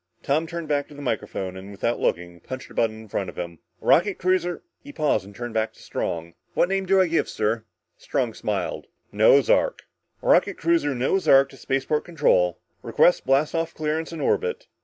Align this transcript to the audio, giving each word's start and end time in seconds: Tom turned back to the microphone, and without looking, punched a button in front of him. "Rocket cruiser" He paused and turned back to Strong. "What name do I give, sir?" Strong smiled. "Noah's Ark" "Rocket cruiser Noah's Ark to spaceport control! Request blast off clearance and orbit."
Tom 0.23 0.47
turned 0.47 0.67
back 0.67 0.87
to 0.87 0.95
the 0.95 1.01
microphone, 1.03 1.55
and 1.55 1.69
without 1.69 1.99
looking, 1.99 2.39
punched 2.39 2.71
a 2.71 2.73
button 2.73 3.01
in 3.03 3.07
front 3.07 3.29
of 3.29 3.37
him. 3.37 3.59
"Rocket 3.79 4.17
cruiser" 4.17 4.63
He 4.83 4.91
paused 4.91 5.25
and 5.25 5.35
turned 5.35 5.53
back 5.53 5.73
to 5.73 5.79
Strong. 5.83 6.33
"What 6.55 6.69
name 6.69 6.87
do 6.87 6.99
I 6.99 7.05
give, 7.05 7.29
sir?" 7.29 7.65
Strong 7.99 8.33
smiled. 8.33 8.87
"Noah's 9.11 9.47
Ark" 9.47 9.83
"Rocket 10.23 10.57
cruiser 10.57 10.95
Noah's 10.95 11.27
Ark 11.27 11.49
to 11.49 11.55
spaceport 11.55 12.03
control! 12.03 12.57
Request 12.81 13.27
blast 13.27 13.53
off 13.53 13.75
clearance 13.75 14.11
and 14.11 14.23
orbit." 14.23 14.65